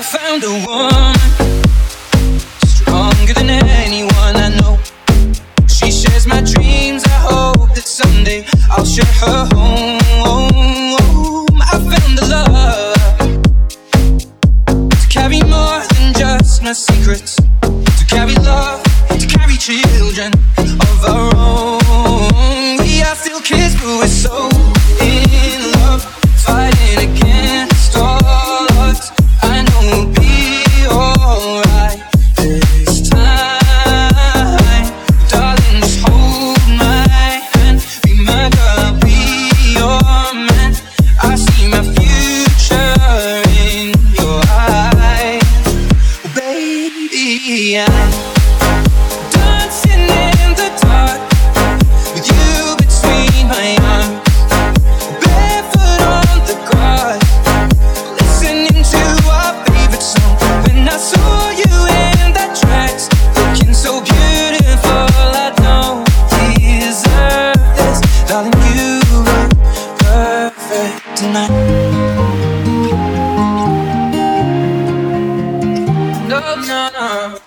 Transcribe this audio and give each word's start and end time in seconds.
I 0.00 0.02
found 0.02 0.42
a 0.44 0.52
woman 0.66 1.14
stronger 2.64 3.34
than 3.34 3.50
anyone 3.50 4.34
I 4.34 4.48
know. 4.48 4.78
She 5.68 5.90
shares 5.92 6.26
my 6.26 6.40
dreams. 6.40 7.04
I 7.04 7.18
hope 7.28 7.74
that 7.74 7.84
someday 7.84 8.46
I'll 8.70 8.86
share 8.86 9.04
her 9.04 9.44
home. 9.52 10.00
I 11.60 11.76
found 11.92 12.18
a 12.18 12.24
love 12.32 12.96
to 14.88 15.08
carry 15.10 15.42
more 15.42 15.84
than 15.92 16.14
just 16.14 16.62
my 16.62 16.72
secrets, 16.72 17.36
to 17.36 18.04
carry 18.08 18.36
love, 18.36 18.82
to 19.10 19.26
carry 19.26 19.58
children 19.58 20.32
of 20.56 21.04
our 21.04 21.36
own. 21.36 22.78
We 22.78 23.02
are 23.02 23.14
still 23.16 23.42
kids, 23.42 23.74
but 23.74 23.98
we're 24.00 24.06
so 24.06 24.48
in 25.02 25.72
love, 25.72 26.02
fighting 26.40 27.00
against 27.00 27.19
tonight. 71.30 71.50
No, 76.28 76.40
no, 76.56 76.90
no. 76.96 77.38